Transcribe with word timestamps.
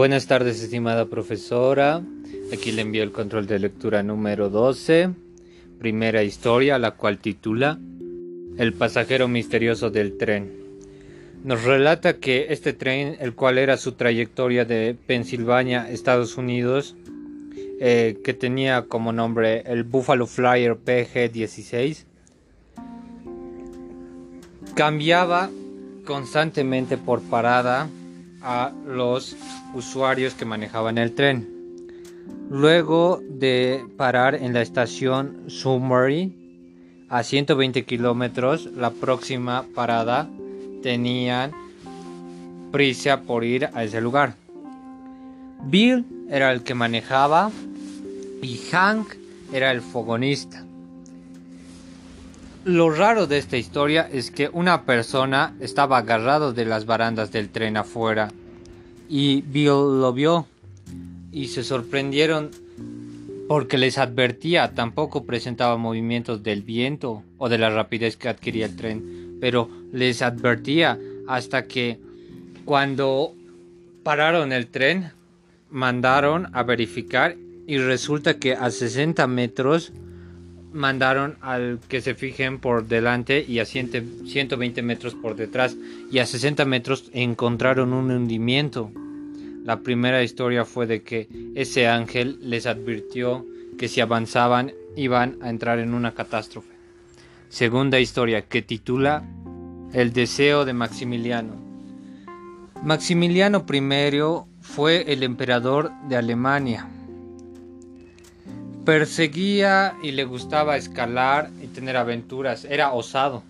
Buenas 0.00 0.26
tardes, 0.26 0.62
estimada 0.62 1.10
profesora. 1.10 2.00
Aquí 2.54 2.72
le 2.72 2.80
envío 2.80 3.02
el 3.02 3.12
control 3.12 3.46
de 3.46 3.58
lectura 3.58 4.02
número 4.02 4.48
12, 4.48 5.10
primera 5.78 6.22
historia, 6.22 6.78
la 6.78 6.92
cual 6.92 7.18
titula 7.18 7.78
El 8.56 8.72
pasajero 8.72 9.28
misterioso 9.28 9.90
del 9.90 10.16
tren. 10.16 10.52
Nos 11.44 11.64
relata 11.64 12.16
que 12.16 12.46
este 12.48 12.72
tren, 12.72 13.18
el 13.20 13.34
cual 13.34 13.58
era 13.58 13.76
su 13.76 13.92
trayectoria 13.92 14.64
de 14.64 14.96
Pensilvania, 15.06 15.90
Estados 15.90 16.38
Unidos, 16.38 16.96
eh, 17.78 18.20
que 18.24 18.32
tenía 18.32 18.86
como 18.86 19.12
nombre 19.12 19.64
el 19.66 19.84
Buffalo 19.84 20.26
Flyer 20.26 20.78
PG-16, 20.82 22.06
cambiaba 24.74 25.50
constantemente 26.06 26.96
por 26.96 27.20
parada 27.20 27.90
a 28.42 28.72
los 28.86 29.36
usuarios 29.74 30.34
que 30.34 30.44
manejaban 30.44 30.98
el 30.98 31.14
tren. 31.14 31.48
Luego 32.50 33.20
de 33.28 33.84
parar 33.96 34.34
en 34.34 34.52
la 34.52 34.62
estación 34.62 35.44
Summary 35.48 36.32
a 37.08 37.22
120 37.22 37.84
kilómetros, 37.84 38.66
la 38.66 38.90
próxima 38.90 39.64
parada 39.74 40.28
tenían 40.82 41.52
prisa 42.72 43.22
por 43.22 43.44
ir 43.44 43.68
a 43.72 43.84
ese 43.84 44.00
lugar. 44.00 44.34
Bill 45.62 46.04
era 46.30 46.52
el 46.52 46.62
que 46.62 46.74
manejaba 46.74 47.50
y 48.42 48.56
Hank 48.70 49.14
era 49.52 49.70
el 49.70 49.80
fogonista. 49.80 50.64
Lo 52.64 52.90
raro 52.90 53.26
de 53.26 53.38
esta 53.38 53.56
historia 53.56 54.08
es 54.10 54.30
que 54.30 54.50
una 54.52 54.82
persona 54.82 55.54
estaba 55.60 55.98
agarrado 55.98 56.52
de 56.52 56.64
las 56.64 56.84
barandas 56.84 57.32
del 57.32 57.48
tren 57.48 57.76
afuera 57.76 58.30
y 59.10 59.42
Bill 59.42 60.00
lo 60.00 60.12
vio 60.12 60.46
y 61.32 61.48
se 61.48 61.64
sorprendieron 61.64 62.50
porque 63.48 63.76
les 63.76 63.98
advertía, 63.98 64.72
tampoco 64.72 65.24
presentaba 65.24 65.76
movimientos 65.76 66.44
del 66.44 66.62
viento 66.62 67.24
o 67.36 67.48
de 67.48 67.58
la 67.58 67.70
rapidez 67.70 68.16
que 68.16 68.28
adquiría 68.28 68.66
el 68.66 68.76
tren, 68.76 69.38
pero 69.40 69.68
les 69.92 70.22
advertía 70.22 70.96
hasta 71.26 71.64
que 71.64 71.98
cuando 72.64 73.34
pararon 74.04 74.52
el 74.52 74.68
tren 74.68 75.10
mandaron 75.70 76.46
a 76.52 76.62
verificar 76.62 77.34
y 77.66 77.78
resulta 77.78 78.38
que 78.38 78.54
a 78.54 78.70
60 78.70 79.26
metros 79.26 79.92
mandaron 80.72 81.36
al 81.40 81.80
que 81.88 82.00
se 82.00 82.14
fijen 82.14 82.58
por 82.58 82.86
delante 82.86 83.44
y 83.46 83.58
a 83.58 83.64
120 83.64 84.82
metros 84.82 85.14
por 85.14 85.36
detrás 85.36 85.76
y 86.10 86.18
a 86.18 86.26
60 86.26 86.64
metros 86.64 87.10
encontraron 87.12 87.92
un 87.92 88.10
hundimiento. 88.10 88.90
La 89.64 89.80
primera 89.80 90.22
historia 90.22 90.64
fue 90.64 90.86
de 90.86 91.02
que 91.02 91.28
ese 91.54 91.86
ángel 91.86 92.38
les 92.42 92.66
advirtió 92.66 93.46
que 93.78 93.88
si 93.88 94.00
avanzaban 94.00 94.72
iban 94.96 95.38
a 95.42 95.50
entrar 95.50 95.78
en 95.78 95.94
una 95.94 96.14
catástrofe. 96.14 96.74
Segunda 97.48 97.98
historia 97.98 98.42
que 98.42 98.62
titula 98.62 99.24
El 99.92 100.12
deseo 100.12 100.64
de 100.64 100.72
Maximiliano. 100.72 101.54
Maximiliano 102.82 103.66
I 103.70 103.80
fue 104.60 105.12
el 105.12 105.22
emperador 105.22 105.90
de 106.08 106.16
Alemania 106.16 106.88
Perseguía 108.84 109.94
y 110.02 110.12
le 110.12 110.24
gustaba 110.24 110.76
escalar 110.76 111.50
y 111.62 111.66
tener 111.66 111.96
aventuras, 111.96 112.64
era 112.64 112.92
osado. 112.92 113.42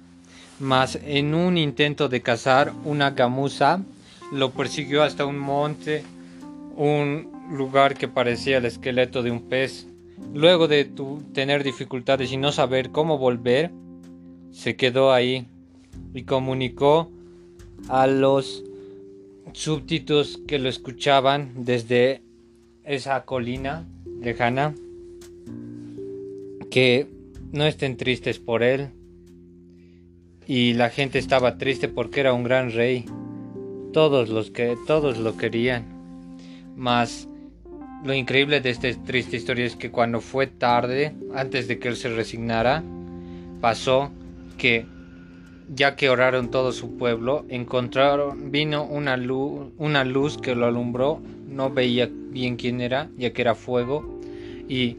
Mas 0.58 0.98
en 1.04 1.34
un 1.34 1.56
intento 1.56 2.08
de 2.08 2.20
cazar 2.20 2.72
una 2.84 3.12
gamuza, 3.12 3.80
lo 4.32 4.50
persiguió 4.50 5.02
hasta 5.02 5.24
un 5.24 5.38
monte, 5.38 6.02
un 6.76 7.28
lugar 7.52 7.94
que 7.94 8.08
parecía 8.08 8.58
el 8.58 8.64
esqueleto 8.64 9.22
de 9.22 9.30
un 9.30 9.42
pez. 9.42 9.86
Luego 10.34 10.68
de 10.68 10.90
tener 11.32 11.62
dificultades 11.62 12.32
y 12.32 12.36
no 12.36 12.52
saber 12.52 12.90
cómo 12.90 13.16
volver, 13.16 13.70
se 14.50 14.76
quedó 14.76 15.12
ahí 15.12 15.46
y 16.12 16.24
comunicó 16.24 17.10
a 17.88 18.06
los 18.06 18.64
súbditos 19.52 20.40
que 20.46 20.58
lo 20.58 20.68
escuchaban 20.68 21.52
desde 21.64 22.22
esa 22.84 23.24
colina 23.24 23.86
lejana 24.20 24.74
que 26.70 27.06
no 27.52 27.66
estén 27.66 27.96
tristes 27.96 28.38
por 28.38 28.62
él. 28.62 28.90
Y 30.46 30.74
la 30.74 30.90
gente 30.90 31.18
estaba 31.18 31.58
triste 31.58 31.88
porque 31.88 32.20
era 32.20 32.32
un 32.32 32.44
gran 32.44 32.72
rey. 32.72 33.04
Todos 33.92 34.28
los 34.28 34.50
que 34.50 34.76
todos 34.86 35.18
lo 35.18 35.36
querían. 35.36 35.84
Mas 36.76 37.28
lo 38.04 38.14
increíble 38.14 38.60
de 38.60 38.70
esta 38.70 38.88
triste 39.04 39.36
historia 39.36 39.66
es 39.66 39.76
que 39.76 39.90
cuando 39.90 40.20
fue 40.20 40.46
tarde, 40.46 41.14
antes 41.34 41.68
de 41.68 41.78
que 41.78 41.88
él 41.88 41.96
se 41.96 42.08
resignara, 42.08 42.82
pasó 43.60 44.10
que 44.56 44.86
ya 45.72 45.94
que 45.94 46.08
oraron 46.08 46.50
todo 46.50 46.72
su 46.72 46.96
pueblo, 46.96 47.44
encontraron, 47.48 48.50
vino 48.50 48.84
una 48.84 49.16
luz, 49.16 49.68
una 49.78 50.04
luz 50.04 50.36
que 50.36 50.54
lo 50.54 50.66
alumbró, 50.66 51.20
no 51.48 51.70
veía 51.70 52.08
bien 52.10 52.56
quién 52.56 52.80
era, 52.80 53.08
ya 53.16 53.32
que 53.32 53.42
era 53.42 53.54
fuego, 53.54 54.20
y 54.68 54.96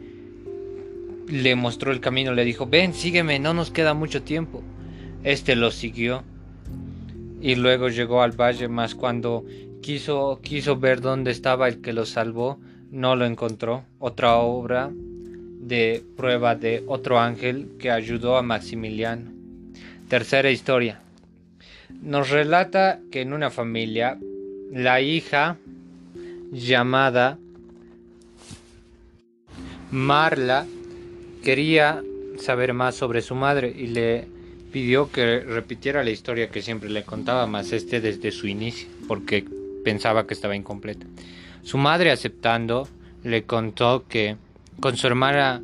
le 1.28 1.56
mostró 1.56 1.92
el 1.92 2.00
camino, 2.00 2.34
le 2.34 2.46
dijo, 2.46 2.68
ven, 2.68 2.94
sígueme, 2.94 3.40
no 3.40 3.54
nos 3.54 3.72
queda 3.72 3.94
mucho 3.94 4.24
tiempo. 4.24 4.62
Este 5.24 5.56
lo 5.56 5.72
siguió 5.72 6.24
y 7.42 7.56
luego 7.56 7.90
llegó 7.90 8.22
al 8.22 8.32
valle, 8.32 8.68
mas 8.68 8.96
cuando 8.96 9.46
quiso, 9.81 10.40
quiso 10.44 10.78
ver 10.78 11.02
dónde 11.02 11.31
estaba 11.31 11.68
el 11.68 11.81
que 11.81 11.94
lo 11.94 12.06
salvó, 12.06 12.60
no 12.92 13.16
lo 13.16 13.26
encontró. 13.26 13.84
Otra 14.00 14.36
obra 14.36 14.92
de 14.94 16.04
prueba 16.18 16.56
de 16.56 16.84
otro 16.88 17.20
ángel 17.20 17.70
que 17.80 17.92
ayudó 17.92 18.38
a 18.38 18.42
Maximiliano. 18.42 19.31
Tercera 20.10 20.52
historia. 20.52 21.00
Nos 22.02 22.30
relata 22.30 23.00
que 23.12 23.22
en 23.22 23.34
una 23.34 23.50
familia 23.50 24.18
la 24.72 25.02
hija 25.02 25.58
llamada 26.52 27.38
Marla 29.92 30.66
Quería 31.44 32.03
saber 32.38 32.74
más 32.74 32.96
sobre 32.96 33.22
su 33.22 33.35
madre 33.35 33.74
y 33.75 33.88
le 33.88 34.28
pidió 34.72 35.12
que 35.12 35.40
repitiera 35.40 36.03
la 36.03 36.12
historia 36.12 36.50
que 36.50 36.62
siempre 36.62 36.90
le 36.90 37.03
contaba, 37.03 37.47
más 37.47 37.72
este 37.72 38.00
desde 38.00 38.31
su 38.31 38.47
inicio, 38.47 38.88
porque 39.07 39.46
pensaba 39.84 40.28
que 40.28 40.34
estaba 40.34 40.56
incompleta. 40.56 41.06
Su 41.63 41.78
madre, 41.78 42.12
aceptando, 42.12 42.88
le 43.24 43.44
contó 43.44 44.06
que 44.07 44.38
con 44.80 44.97
su 44.97 45.07
hermana 45.07 45.62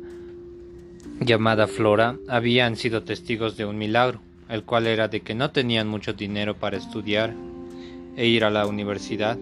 llamada 1.20 1.66
Flora 1.66 2.16
habían 2.28 2.76
sido 2.76 3.02
testigos 3.02 3.56
de 3.56 3.64
un 3.64 3.78
milagro, 3.78 4.20
el 4.48 4.64
cual 4.64 4.86
era 4.86 5.08
de 5.08 5.20
que 5.20 5.34
no 5.34 5.50
tenían 5.50 5.88
mucho 5.88 6.12
dinero 6.12 6.54
para 6.56 6.76
estudiar 6.76 7.34
e 8.16 8.26
ir 8.26 8.44
a 8.44 8.50
la 8.50 8.66
universidad, 8.66 9.38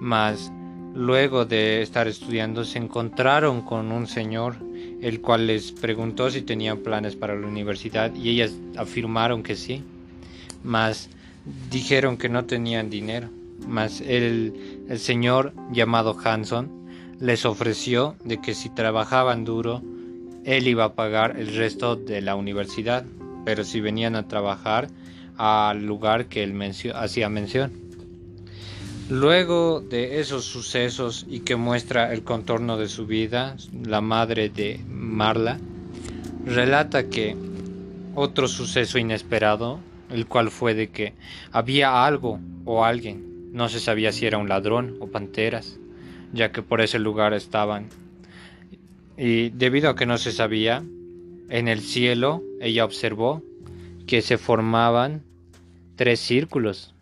mas 0.00 0.50
luego 0.94 1.44
de 1.44 1.82
estar 1.82 2.08
estudiando 2.08 2.64
se 2.64 2.78
encontraron 2.78 3.62
con 3.62 3.92
un 3.92 4.06
señor 4.06 4.56
el 5.00 5.20
cual 5.20 5.46
les 5.46 5.72
preguntó 5.72 6.30
si 6.30 6.42
tenían 6.42 6.78
planes 6.78 7.16
para 7.16 7.38
la 7.38 7.46
universidad 7.46 8.14
y 8.14 8.30
ellas 8.30 8.52
afirmaron 8.76 9.42
que 9.42 9.56
sí, 9.56 9.82
mas 10.62 11.10
dijeron 11.70 12.16
que 12.16 12.28
no 12.28 12.44
tenían 12.44 12.90
dinero. 12.90 13.28
Mas 13.66 14.00
el, 14.00 14.84
el 14.88 14.98
señor 14.98 15.52
llamado 15.72 16.16
Hanson 16.22 16.70
les 17.20 17.44
ofreció 17.44 18.16
de 18.24 18.40
que 18.40 18.54
si 18.54 18.68
trabajaban 18.68 19.44
duro, 19.44 19.82
él 20.44 20.66
iba 20.66 20.84
a 20.84 20.94
pagar 20.94 21.38
el 21.38 21.54
resto 21.54 21.94
de 21.94 22.20
la 22.20 22.34
universidad, 22.34 23.04
pero 23.44 23.64
si 23.64 23.80
venían 23.80 24.16
a 24.16 24.26
trabajar 24.26 24.88
al 25.36 25.84
lugar 25.84 26.26
que 26.26 26.42
él 26.42 26.54
hacía 26.94 27.28
mención. 27.28 27.81
Luego 29.12 29.82
de 29.82 30.20
esos 30.20 30.46
sucesos 30.46 31.26
y 31.28 31.40
que 31.40 31.54
muestra 31.54 32.14
el 32.14 32.22
contorno 32.24 32.78
de 32.78 32.88
su 32.88 33.06
vida, 33.06 33.58
la 33.84 34.00
madre 34.00 34.48
de 34.48 34.80
Marla 34.88 35.58
relata 36.46 37.10
que 37.10 37.36
otro 38.14 38.48
suceso 38.48 38.98
inesperado, 38.98 39.80
el 40.08 40.26
cual 40.26 40.50
fue 40.50 40.72
de 40.72 40.88
que 40.88 41.12
había 41.50 42.06
algo 42.06 42.40
o 42.64 42.86
alguien, 42.86 43.52
no 43.52 43.68
se 43.68 43.80
sabía 43.80 44.12
si 44.12 44.24
era 44.24 44.38
un 44.38 44.48
ladrón 44.48 44.96
o 44.98 45.08
panteras, 45.08 45.78
ya 46.32 46.50
que 46.50 46.62
por 46.62 46.80
ese 46.80 46.98
lugar 46.98 47.34
estaban. 47.34 47.90
Y 49.18 49.50
debido 49.50 49.90
a 49.90 49.94
que 49.94 50.06
no 50.06 50.16
se 50.16 50.32
sabía, 50.32 50.82
en 51.50 51.68
el 51.68 51.80
cielo 51.80 52.42
ella 52.62 52.86
observó 52.86 53.42
que 54.06 54.22
se 54.22 54.38
formaban 54.38 55.22
tres 55.96 56.18
círculos 56.18 56.94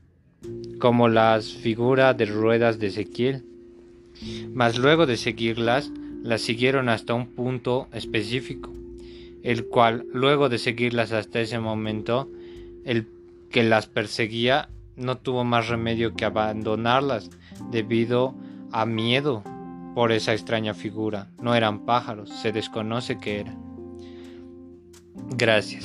como 0.78 1.08
las 1.08 1.52
figuras 1.52 2.16
de 2.16 2.26
ruedas 2.26 2.78
de 2.78 2.88
Ezequiel. 2.88 3.44
Mas 4.52 4.78
luego 4.78 5.06
de 5.06 5.16
seguirlas, 5.16 5.90
las 6.22 6.42
siguieron 6.42 6.88
hasta 6.88 7.14
un 7.14 7.26
punto 7.26 7.88
específico, 7.92 8.70
el 9.42 9.66
cual, 9.66 10.06
luego 10.12 10.48
de 10.48 10.58
seguirlas 10.58 11.12
hasta 11.12 11.40
ese 11.40 11.58
momento, 11.58 12.28
el 12.84 13.06
que 13.50 13.62
las 13.62 13.86
perseguía 13.86 14.68
no 14.96 15.16
tuvo 15.16 15.44
más 15.44 15.68
remedio 15.68 16.14
que 16.14 16.24
abandonarlas 16.24 17.30
debido 17.70 18.34
a 18.72 18.84
miedo 18.84 19.42
por 19.94 20.12
esa 20.12 20.32
extraña 20.32 20.74
figura. 20.74 21.28
No 21.40 21.54
eran 21.54 21.86
pájaros, 21.86 22.28
se 22.28 22.52
desconoce 22.52 23.18
qué 23.18 23.40
era. 23.40 23.56
Gracias. 25.36 25.84